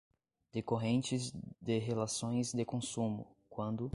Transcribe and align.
decorrentes 0.51 1.31
de 1.61 1.77
relações 1.77 2.53
de 2.53 2.65
consumo, 2.65 3.27
quando 3.47 3.87